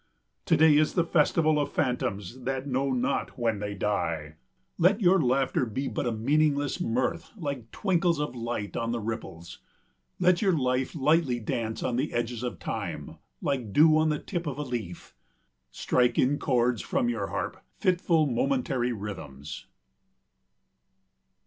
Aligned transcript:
To 0.45 0.57
day 0.57 0.77
is 0.77 0.93
the 0.95 1.03
festival 1.03 1.59
of 1.59 1.71
phantoms 1.71 2.39
that 2.45 2.65
know 2.65 2.89
not 2.89 3.37
when 3.37 3.59
they 3.59 3.75
die. 3.75 4.33
Let 4.79 4.99
your 4.99 5.21
laughter 5.21 5.63
be 5.63 5.87
but 5.87 6.07
a 6.07 6.11
meaningless 6.11 6.81
mirth 6.81 7.29
like 7.37 7.69
twinkles 7.69 8.19
of 8.19 8.35
light 8.35 8.75
on 8.75 8.93
the 8.93 8.99
ripples. 8.99 9.59
Let 10.19 10.41
your 10.41 10.57
life 10.57 10.95
lightly 10.95 11.39
dance 11.39 11.83
on 11.83 11.97
the 11.97 12.13
edges 12.13 12.41
of 12.41 12.57
Time 12.57 13.17
like 13.43 13.73
dew 13.73 13.95
on 13.95 14.09
the 14.09 14.17
tip 14.17 14.47
of 14.47 14.57
a 14.57 14.63
leaf. 14.63 15.13
Strike 15.69 16.17
in 16.17 16.39
chords 16.39 16.81
from 16.81 17.07
your 17.07 17.27
harp 17.27 17.63
fitful 17.77 18.25
momentary 18.25 18.91
rhythms. 18.93 19.67